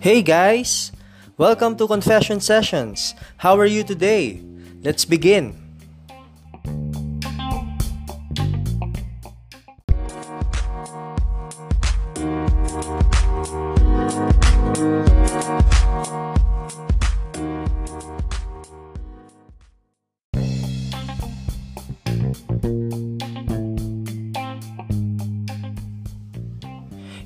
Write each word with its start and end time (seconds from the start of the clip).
Hey 0.00 0.22
guys! 0.22 0.92
Welcome 1.36 1.74
to 1.78 1.88
Confession 1.88 2.38
Sessions. 2.38 3.18
How 3.38 3.58
are 3.58 3.66
you 3.66 3.82
today? 3.82 4.40
Let's 4.82 5.04
begin. 5.04 5.60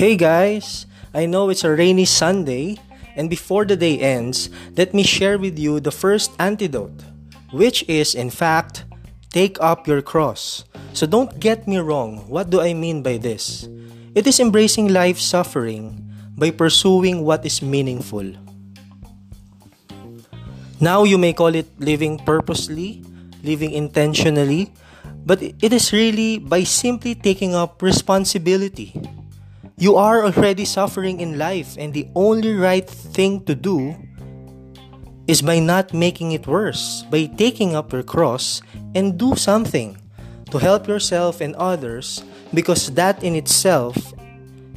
Hey 0.00 0.16
guys! 0.16 0.88
I 1.12 1.28
know 1.28 1.52
it's 1.52 1.60
a 1.60 1.76
rainy 1.76 2.08
Sunday, 2.08 2.80
and 3.20 3.28
before 3.28 3.68
the 3.68 3.76
day 3.76 4.00
ends, 4.00 4.48
let 4.72 4.96
me 4.96 5.04
share 5.04 5.36
with 5.36 5.60
you 5.60 5.76
the 5.76 5.92
first 5.92 6.32
antidote, 6.40 7.04
which 7.52 7.84
is, 7.84 8.16
in 8.16 8.32
fact, 8.32 8.88
take 9.28 9.60
up 9.60 9.84
your 9.84 10.00
cross. 10.00 10.64
So 10.96 11.04
don't 11.04 11.36
get 11.36 11.68
me 11.68 11.76
wrong, 11.84 12.24
what 12.32 12.48
do 12.48 12.64
I 12.64 12.72
mean 12.72 13.04
by 13.04 13.20
this? 13.20 13.68
It 14.16 14.24
is 14.24 14.40
embracing 14.40 14.88
life's 14.88 15.20
suffering 15.20 16.00
by 16.32 16.48
pursuing 16.48 17.20
what 17.20 17.44
is 17.44 17.60
meaningful. 17.60 18.24
Now 20.80 21.04
you 21.04 21.20
may 21.20 21.36
call 21.36 21.52
it 21.52 21.68
living 21.76 22.16
purposely, 22.24 23.04
living 23.44 23.76
intentionally, 23.76 24.72
but 25.28 25.42
it 25.44 25.76
is 25.76 25.92
really 25.92 26.38
by 26.40 26.64
simply 26.64 27.14
taking 27.14 27.52
up 27.52 27.82
responsibility 27.84 28.96
you 29.80 29.96
are 29.96 30.22
already 30.28 30.68
suffering 30.68 31.20
in 31.20 31.38
life, 31.38 31.74
and 31.80 31.94
the 31.96 32.06
only 32.14 32.52
right 32.52 32.84
thing 32.84 33.42
to 33.48 33.56
do 33.56 33.96
is 35.26 35.40
by 35.40 35.58
not 35.58 35.94
making 35.94 36.32
it 36.32 36.46
worse, 36.46 37.02
by 37.08 37.24
taking 37.24 37.74
up 37.74 37.90
your 37.90 38.02
cross 38.02 38.60
and 38.94 39.18
do 39.18 39.34
something 39.34 39.96
to 40.50 40.58
help 40.58 40.86
yourself 40.86 41.40
and 41.40 41.56
others, 41.56 42.22
because 42.52 42.92
that 42.92 43.24
in 43.24 43.34
itself 43.34 43.96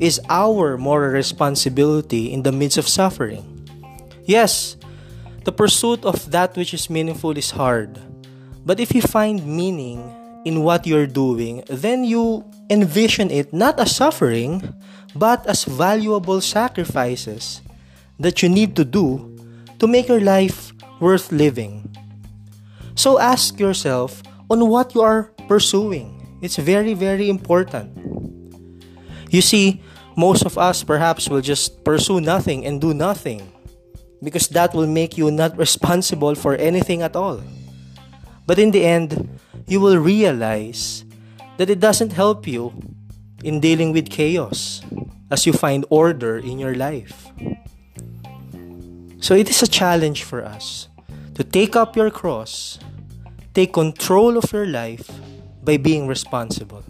is 0.00 0.20
our 0.28 0.76
moral 0.76 1.12
responsibility 1.12 2.30
in 2.30 2.42
the 2.42 2.52
midst 2.52 2.76
of 2.76 2.86
suffering. 2.86 3.40
Yes, 4.24 4.76
the 5.44 5.52
pursuit 5.52 6.04
of 6.04 6.30
that 6.30 6.56
which 6.56 6.74
is 6.74 6.90
meaningful 6.90 7.38
is 7.38 7.52
hard, 7.52 7.98
but 8.66 8.80
if 8.80 8.94
you 8.94 9.00
find 9.00 9.46
meaning 9.46 10.04
in 10.44 10.60
what 10.60 10.86
you're 10.86 11.06
doing, 11.06 11.62
then 11.68 12.04
you 12.04 12.44
envision 12.68 13.30
it 13.30 13.52
not 13.52 13.80
as 13.80 13.96
suffering, 13.96 14.74
but 15.14 15.46
as 15.46 15.64
valuable 15.64 16.40
sacrifices 16.40 17.60
that 18.18 18.42
you 18.42 18.48
need 18.48 18.76
to 18.76 18.84
do 18.84 19.26
to 19.78 19.86
make 19.86 20.08
your 20.08 20.20
life 20.20 20.72
worth 21.00 21.32
living. 21.32 21.88
So 22.94 23.18
ask 23.18 23.58
yourself 23.58 24.22
on 24.50 24.68
what 24.68 24.94
you 24.94 25.00
are 25.00 25.32
pursuing. 25.48 26.38
It's 26.42 26.56
very, 26.56 26.94
very 26.94 27.28
important. 27.28 27.96
You 29.30 29.40
see, 29.40 29.82
most 30.16 30.44
of 30.44 30.58
us 30.58 30.84
perhaps 30.84 31.28
will 31.28 31.40
just 31.40 31.84
pursue 31.84 32.20
nothing 32.20 32.66
and 32.66 32.80
do 32.80 32.92
nothing 32.92 33.52
because 34.22 34.48
that 34.48 34.74
will 34.74 34.86
make 34.86 35.16
you 35.16 35.30
not 35.30 35.56
responsible 35.64 36.34
for 36.34 36.54
anything 36.56 37.02
at 37.02 37.16
all. 37.16 37.40
But 38.46 38.58
in 38.58 38.70
the 38.70 38.84
end, 38.84 39.38
you 39.66 39.80
will 39.80 39.98
realize 39.98 41.04
that 41.56 41.70
it 41.70 41.80
doesn't 41.80 42.12
help 42.12 42.46
you 42.46 42.74
in 43.44 43.60
dealing 43.60 43.92
with 43.92 44.10
chaos 44.10 44.82
as 45.30 45.46
you 45.46 45.52
find 45.52 45.84
order 45.90 46.38
in 46.38 46.58
your 46.58 46.74
life. 46.74 47.28
So 49.20 49.34
it 49.34 49.48
is 49.48 49.62
a 49.62 49.68
challenge 49.68 50.24
for 50.24 50.44
us 50.44 50.88
to 51.34 51.44
take 51.44 51.76
up 51.76 51.96
your 51.96 52.10
cross, 52.10 52.78
take 53.54 53.72
control 53.72 54.36
of 54.36 54.52
your 54.52 54.66
life 54.66 55.10
by 55.62 55.76
being 55.76 56.06
responsible. 56.06 56.84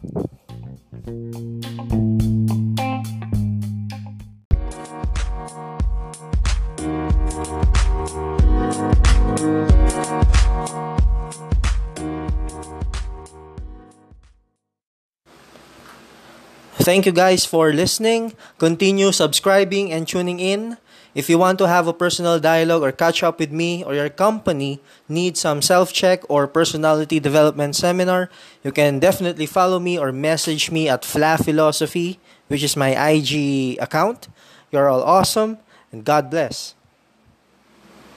Thank 16.81 17.05
you 17.05 17.13
guys 17.13 17.45
for 17.45 17.77
listening. 17.77 18.33
Continue 18.57 19.13
subscribing 19.13 19.93
and 19.93 20.09
tuning 20.09 20.41
in. 20.41 20.79
If 21.15 21.29
you 21.29 21.37
want 21.37 21.59
to 21.59 21.69
have 21.69 21.87
a 21.87 21.93
personal 21.93 22.41
dialogue 22.41 22.81
or 22.81 22.91
catch 22.91 23.23
up 23.23 23.39
with 23.39 23.53
me 23.53 23.85
or 23.85 23.95
your 23.95 24.09
company 24.09 24.81
need 25.07 25.37
some 25.37 25.61
self-check 25.61 26.25
or 26.31 26.49
personality 26.49 27.21
development 27.21 27.77
seminar, 27.77 28.31
you 28.65 28.73
can 28.73 28.99
definitely 28.99 29.45
follow 29.45 29.79
me 29.79 29.99
or 29.99 30.11
message 30.11 30.71
me 30.71 30.89
at 30.89 31.05
Fla 31.05 31.37
Philosophy, 31.37 32.19
which 32.49 32.63
is 32.63 32.81
my 32.81 32.97
IG 32.97 33.77
account. 33.77 34.29
You're 34.73 34.89
all 34.89 35.05
awesome 35.05 35.59
and 35.93 36.03
God 36.03 36.31
bless. 36.31 36.80